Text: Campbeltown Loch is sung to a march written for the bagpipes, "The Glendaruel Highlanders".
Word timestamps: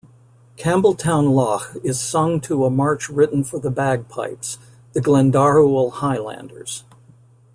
Campbeltown 0.57 1.29
Loch 1.29 1.75
is 1.83 1.99
sung 1.99 2.41
to 2.41 2.65
a 2.65 2.71
march 2.71 3.07
written 3.07 3.43
for 3.43 3.59
the 3.59 3.69
bagpipes, 3.69 4.57
"The 4.93 4.99
Glendaruel 4.99 5.91
Highlanders". 5.91 6.83